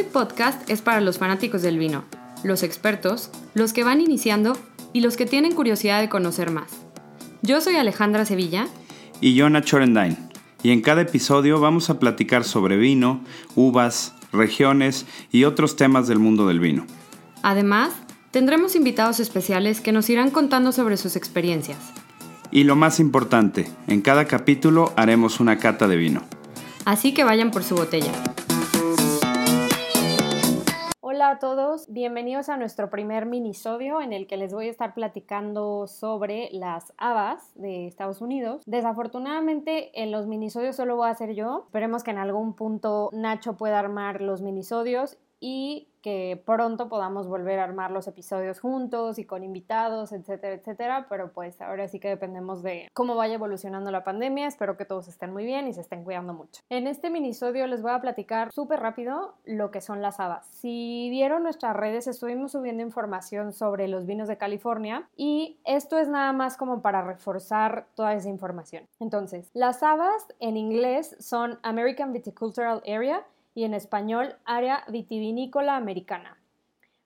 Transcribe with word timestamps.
Habit 0.00 0.12
Podcast 0.12 0.70
es 0.70 0.80
para 0.80 1.02
los 1.02 1.18
fanáticos 1.18 1.60
del 1.60 1.78
vino, 1.78 2.04
los 2.42 2.62
expertos, 2.62 3.30
los 3.52 3.74
que 3.74 3.84
van 3.84 4.00
iniciando 4.00 4.56
y 4.94 5.00
los 5.00 5.18
que 5.18 5.26
tienen 5.26 5.54
curiosidad 5.54 6.00
de 6.00 6.08
conocer 6.08 6.50
más. 6.50 6.70
Yo 7.42 7.60
soy 7.60 7.74
Alejandra 7.76 8.24
Sevilla. 8.24 8.66
Y 9.20 9.34
yo 9.34 9.50
Nacho 9.50 9.78
Y 10.62 10.70
en 10.70 10.80
cada 10.80 11.02
episodio 11.02 11.60
vamos 11.60 11.90
a 11.90 11.98
platicar 11.98 12.44
sobre 12.44 12.78
vino, 12.78 13.20
uvas, 13.56 14.14
regiones 14.32 15.04
y 15.32 15.44
otros 15.44 15.76
temas 15.76 16.08
del 16.08 16.18
mundo 16.18 16.48
del 16.48 16.60
vino. 16.60 16.86
Además, 17.42 17.90
tendremos 18.30 18.76
invitados 18.76 19.20
especiales 19.20 19.82
que 19.82 19.92
nos 19.92 20.08
irán 20.08 20.30
contando 20.30 20.72
sobre 20.72 20.96
sus 20.96 21.14
experiencias. 21.14 21.76
Y 22.50 22.64
lo 22.64 22.74
más 22.74 23.00
importante, 23.00 23.70
en 23.86 24.00
cada 24.00 24.24
capítulo 24.24 24.94
haremos 24.96 25.40
una 25.40 25.58
cata 25.58 25.88
de 25.88 25.96
vino. 25.96 26.22
Así 26.86 27.12
que 27.12 27.22
vayan 27.22 27.50
por 27.50 27.64
su 27.64 27.74
botella. 27.74 28.12
Hola 31.30 31.36
a 31.36 31.38
todos, 31.38 31.86
bienvenidos 31.86 32.48
a 32.48 32.56
nuestro 32.56 32.90
primer 32.90 33.24
minisodio 33.24 34.00
en 34.00 34.12
el 34.12 34.26
que 34.26 34.36
les 34.36 34.52
voy 34.52 34.66
a 34.66 34.70
estar 34.70 34.94
platicando 34.94 35.86
sobre 35.86 36.48
las 36.50 36.92
habas 36.98 37.54
de 37.54 37.86
Estados 37.86 38.20
Unidos. 38.20 38.64
Desafortunadamente 38.66 40.02
en 40.02 40.10
los 40.10 40.26
minisodios 40.26 40.74
solo 40.74 40.96
voy 40.96 41.08
a 41.08 41.14
ser 41.14 41.34
yo, 41.34 41.66
esperemos 41.66 42.02
que 42.02 42.10
en 42.10 42.18
algún 42.18 42.54
punto 42.54 43.10
Nacho 43.12 43.56
pueda 43.56 43.78
armar 43.78 44.20
los 44.22 44.42
minisodios 44.42 45.18
y 45.38 45.89
que 46.02 46.42
pronto 46.44 46.88
podamos 46.88 47.28
volver 47.28 47.58
a 47.58 47.64
armar 47.64 47.90
los 47.90 48.08
episodios 48.08 48.60
juntos 48.60 49.18
y 49.18 49.24
con 49.24 49.44
invitados, 49.44 50.12
etcétera, 50.12 50.54
etcétera, 50.54 51.06
pero 51.08 51.32
pues 51.32 51.60
ahora 51.60 51.88
sí 51.88 52.00
que 52.00 52.08
dependemos 52.08 52.62
de 52.62 52.88
cómo 52.92 53.14
vaya 53.14 53.34
evolucionando 53.34 53.90
la 53.90 54.04
pandemia, 54.04 54.46
espero 54.46 54.76
que 54.76 54.84
todos 54.84 55.08
estén 55.08 55.32
muy 55.32 55.44
bien 55.44 55.68
y 55.68 55.72
se 55.72 55.80
estén 55.80 56.04
cuidando 56.04 56.34
mucho. 56.34 56.62
En 56.68 56.86
este 56.86 57.10
minisodio 57.10 57.66
les 57.66 57.82
voy 57.82 57.92
a 57.92 58.00
platicar 58.00 58.50
súper 58.52 58.80
rápido 58.80 59.34
lo 59.44 59.70
que 59.70 59.80
son 59.80 60.02
las 60.02 60.20
habas. 60.20 60.46
Si 60.46 61.08
vieron 61.10 61.42
nuestras 61.42 61.76
redes, 61.76 62.06
estuvimos 62.06 62.52
subiendo 62.52 62.82
información 62.82 63.52
sobre 63.52 63.88
los 63.88 64.06
vinos 64.06 64.28
de 64.28 64.38
California 64.38 65.08
y 65.16 65.58
esto 65.64 65.98
es 65.98 66.08
nada 66.08 66.32
más 66.32 66.56
como 66.56 66.82
para 66.82 67.02
reforzar 67.02 67.86
toda 67.94 68.14
esa 68.14 68.28
información. 68.28 68.86
Entonces, 68.98 69.50
las 69.54 69.82
habas 69.82 70.26
en 70.38 70.56
inglés 70.56 71.16
son 71.18 71.58
American 71.62 72.12
Viticultural 72.12 72.82
Area, 72.86 73.24
y 73.54 73.64
en 73.64 73.74
español 73.74 74.36
área 74.44 74.84
vitivinícola 74.88 75.76
americana. 75.76 76.38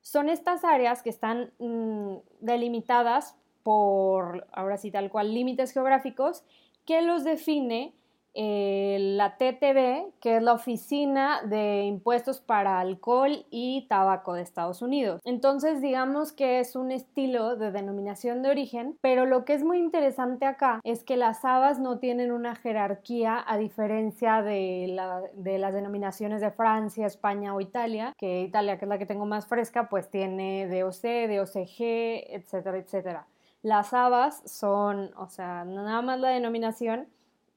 Son 0.00 0.28
estas 0.28 0.64
áreas 0.64 1.02
que 1.02 1.10
están 1.10 1.52
mm, 1.58 2.16
delimitadas 2.40 3.36
por, 3.62 4.46
ahora 4.52 4.76
sí 4.76 4.90
tal 4.90 5.10
cual, 5.10 5.32
límites 5.32 5.72
geográficos 5.72 6.44
que 6.84 7.00
los 7.02 7.24
define 7.24 7.94
eh, 8.34 8.98
la 9.00 9.36
TTB, 9.36 10.12
que 10.20 10.36
es 10.36 10.42
la 10.42 10.52
Oficina 10.52 11.42
de 11.42 11.82
Impuestos 11.84 12.40
para 12.40 12.80
Alcohol 12.80 13.46
y 13.50 13.86
Tabaco 13.88 14.34
de 14.34 14.42
Estados 14.42 14.82
Unidos. 14.82 15.20
Entonces, 15.24 15.80
digamos 15.80 16.32
que 16.32 16.60
es 16.60 16.74
un 16.76 16.90
estilo 16.90 17.56
de 17.56 17.70
denominación 17.70 18.42
de 18.42 18.50
origen, 18.50 18.98
pero 19.00 19.24
lo 19.26 19.44
que 19.44 19.54
es 19.54 19.62
muy 19.62 19.78
interesante 19.78 20.46
acá 20.46 20.80
es 20.84 21.04
que 21.04 21.16
las 21.16 21.44
habas 21.44 21.78
no 21.78 21.98
tienen 21.98 22.32
una 22.32 22.56
jerarquía 22.56 23.42
a 23.46 23.56
diferencia 23.56 24.42
de, 24.42 24.96
de 25.34 25.58
las 25.58 25.74
denominaciones 25.74 26.40
de 26.40 26.50
Francia, 26.50 27.06
España 27.06 27.54
o 27.54 27.60
Italia, 27.60 28.12
que 28.18 28.42
Italia, 28.42 28.78
que 28.78 28.84
es 28.84 28.88
la 28.88 28.98
que 28.98 29.06
tengo 29.06 29.26
más 29.26 29.46
fresca, 29.46 29.88
pues 29.88 30.10
tiene 30.10 30.68
DOC, 30.68 31.28
DOCG, 31.28 32.34
etcétera, 32.34 32.78
etcétera. 32.78 33.26
Las 33.62 33.94
habas 33.94 34.42
son, 34.44 35.10
o 35.16 35.28
sea, 35.28 35.64
nada 35.64 36.02
más 36.02 36.20
la 36.20 36.28
denominación, 36.28 37.08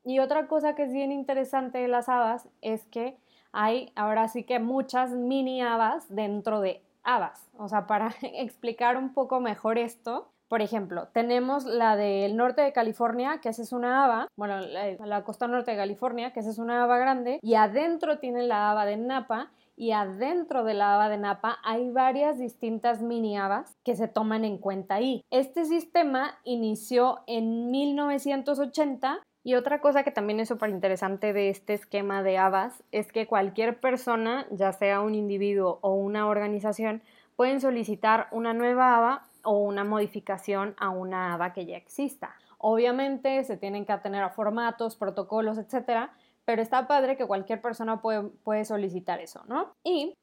y 0.08 0.20
otra 0.20 0.48
cosa 0.48 0.74
que 0.74 0.84
es 0.84 0.94
bien 0.94 1.12
interesante 1.12 1.80
de 1.80 1.90
las 1.90 2.08
habas 2.08 2.48
es 2.62 2.86
que 2.86 3.18
hay 3.52 3.92
ahora 3.98 4.30
sí 4.30 4.44
que 4.44 4.58
muchas 4.58 5.12
mini 5.12 5.62
habas 5.62 6.08
dentro 6.08 6.62
de 6.62 6.82
habas. 7.04 7.50
O 7.58 7.68
sea, 7.68 7.88
para 7.88 8.16
explicar 8.22 8.96
un 8.96 9.14
poco 9.14 9.42
mejor 9.42 9.78
esto, 9.78 10.30
por 10.48 10.62
ejemplo, 10.62 11.10
tenemos 11.10 11.66
la 11.66 11.98
del 11.98 12.38
norte 12.38 12.62
de 12.62 12.72
California, 12.72 13.40
que 13.42 13.50
esa 13.50 13.62
es 13.62 13.74
una 13.74 14.06
haba, 14.06 14.30
bueno, 14.38 14.62
la, 14.62 15.24
costa 15.26 15.46
norte 15.46 15.72
de 15.72 15.78
California, 15.78 16.32
que 16.32 16.40
esa 16.40 16.52
es 16.52 16.58
una 16.58 16.86
haba 16.86 16.98
grande, 17.00 17.40
y 17.42 17.56
adentro 17.56 18.20
tiene 18.20 18.44
la 18.44 18.72
haba 18.72 18.86
de 18.86 18.96
Napa, 18.96 19.52
y 19.76 19.92
adentro 19.92 20.64
de 20.64 20.74
la 20.74 20.96
haba 20.96 21.10
de 21.10 21.18
Napa 21.18 21.58
hay 21.66 21.92
varias 21.92 22.40
distintas 22.40 23.02
mini 23.02 23.38
habas 23.38 23.76
que 23.84 23.98
se 23.98 24.08
toman 24.08 24.46
en 24.46 24.58
cuenta 24.58 24.96
ahí. 24.96 25.22
Este 25.32 25.66
sistema 25.66 26.40
inició 26.46 27.20
en 27.28 27.70
1980 27.70 29.22
y 29.48 29.56
otra 29.56 29.80
cosa 29.80 30.04
que 30.04 30.12
también 30.12 30.42
es 30.42 30.50
súper 30.50 30.72
interesante 30.72 31.32
de 31.32 31.48
este 31.48 31.74
esquema 31.74 32.22
de 32.22 32.38
habas 32.38 32.84
es 32.92 33.14
que 33.14 33.28
cualquier 33.28 33.80
persona, 33.80 34.46
ya 34.52 34.74
sea 34.74 35.00
un 35.00 35.16
individuo 35.16 35.80
o 35.82 35.94
una 35.94 36.28
organización, 36.28 37.02
pueden 37.38 37.62
solicitar 37.62 38.28
una 38.32 38.54
nueva 38.54 38.98
ABA 38.98 39.26
o 39.44 39.60
una 39.60 39.86
modificación 39.86 40.76
a 40.78 40.90
una 40.90 41.34
ABA 41.34 41.54
que 41.54 41.66
ya 41.66 41.78
exista. 41.78 42.36
Obviamente 42.58 43.42
se 43.46 43.56
tienen 43.56 43.86
que 43.86 43.94
atener 43.94 44.22
a 44.22 44.32
formatos, 44.32 44.98
protocolos, 44.98 45.58
etcétera, 45.58 46.12
pero 46.44 46.62
está 46.62 46.86
padre 46.86 47.16
que 47.16 47.26
cualquier 47.26 47.62
persona 47.62 48.02
puede 48.02 48.66
solicitar 48.66 49.22
eso, 49.22 49.46
¿no? 49.48 49.72
Y 49.82 50.14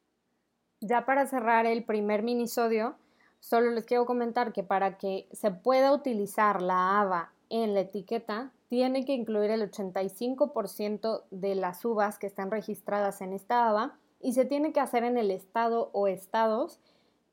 ya 0.83 1.07
para 1.07 1.27
cerrar 1.27 1.65
el 1.65 1.83
primer 1.84 2.23
minisodio, 2.23 2.97
solo 3.41 3.71
les 3.71 3.87
quiero 3.87 4.05
comentar 4.05 4.53
que 4.53 4.65
para 4.65 4.99
que 4.99 5.29
se 5.33 5.51
pueda 5.51 5.95
utilizar 5.95 6.61
la 6.61 7.01
ABA 7.01 7.34
en 7.62 7.75
la 7.75 7.81
etiqueta, 7.81 8.53
tiene 8.69 9.04
que 9.04 9.12
incluir 9.12 9.50
el 9.50 9.70
85% 9.70 11.25
de 11.31 11.54
las 11.54 11.84
uvas 11.84 12.19
que 12.19 12.26
están 12.26 12.50
registradas 12.50 13.20
en 13.20 13.32
esta 13.32 13.69
ABA 13.69 13.97
y 14.20 14.32
se 14.32 14.44
tiene 14.44 14.72
que 14.72 14.81
hacer 14.81 15.04
en 15.04 15.16
el 15.19 15.31
estado 15.31 15.91
o 15.92 16.09
estados 16.09 16.81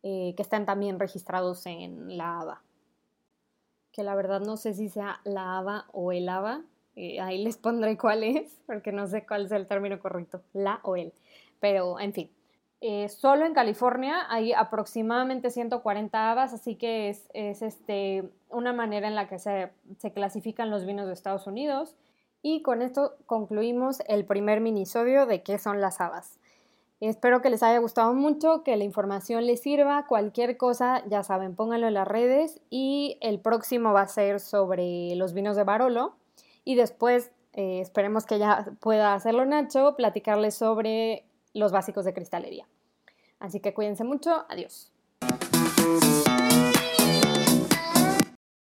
eh, 0.03 0.33
que 0.35 0.43
están 0.43 0.65
también 0.65 0.99
registrados 0.99 1.65
en 1.65 2.17
la 2.17 2.39
ABA. 2.41 2.61
Que 3.91 4.03
la 4.03 4.15
verdad 4.15 4.41
no 4.41 4.57
sé 4.57 4.73
si 4.73 4.89
sea 4.89 5.21
la 5.23 5.57
ABA 5.57 5.85
o 5.91 6.11
el 6.11 6.29
ABA, 6.29 6.61
eh, 6.95 7.19
ahí 7.19 7.43
les 7.43 7.57
pondré 7.57 7.97
cuál 7.97 8.23
es, 8.23 8.61
porque 8.67 8.91
no 8.91 9.07
sé 9.07 9.25
cuál 9.25 9.45
es 9.45 9.51
el 9.51 9.67
término 9.67 9.99
correcto, 9.99 10.41
la 10.53 10.79
o 10.83 10.95
el. 10.95 11.13
Pero, 11.59 11.99
en 11.99 12.13
fin, 12.13 12.31
eh, 12.81 13.09
solo 13.09 13.46
en 13.46 13.53
California 13.53 14.25
hay 14.30 14.53
aproximadamente 14.53 15.52
140 15.52 16.31
habas, 16.31 16.52
así 16.53 16.75
que 16.75 17.09
es, 17.09 17.30
este, 17.62 18.24
una 18.50 18.74
manera 18.74 19.08
en 19.08 19.14
la 19.14 19.28
que 19.28 19.38
se, 19.38 19.72
se, 20.00 20.12
clasifican 20.12 20.72
los 20.72 20.86
vinos 20.86 21.06
de 21.06 21.14
Estados 21.14 21.46
Unidos. 21.46 21.96
Y 22.42 22.64
con 22.64 22.81
esto 22.81 23.14
concluimos 23.28 24.02
el 24.08 24.25
primer 24.25 24.62
minisodio 24.62 25.28
de 25.28 25.44
qué 25.44 25.59
son 25.59 25.80
las 25.80 26.02
habas. 26.02 26.40
Espero 27.00 27.42
que 27.42 27.52
les 27.52 27.62
haya 27.62 27.80
gustado 27.80 28.14
mucho, 28.14 28.64
que 28.64 28.75
la 28.78 28.84
información 28.84 29.46
les 29.46 29.62
sirva. 29.62 30.06
Cualquier 30.08 30.58
cosa, 30.58 31.03
ya 31.08 31.24
saben, 31.24 31.56
pónganlo 31.56 31.88
en 31.88 31.96
las 31.96 32.08
redes. 32.08 32.62
Y 32.72 33.18
el 33.22 33.40
próximo 33.40 33.94
va 33.94 34.02
a 34.02 34.08
ser 34.08 34.40
sobre 34.40 35.16
los 35.16 35.34
vinos 35.34 35.56
de 35.56 35.63
Barolo. 35.63 36.16
Y 36.63 36.75
después, 36.75 37.31
eh, 37.53 37.80
esperemos 37.81 38.25
que 38.25 38.40
ya 38.40 38.72
pueda 38.80 39.13
hacerlo 39.16 39.46
Nacho, 39.46 39.96
platicarles 39.96 40.56
sobre 40.56 41.25
los 41.53 41.72
básicos 41.72 42.06
de 42.06 42.13
cristalería. 42.13 42.67
Así 43.39 43.59
que 43.59 43.73
cuídense 43.73 44.03
mucho, 44.03 44.45
adiós. 44.50 44.91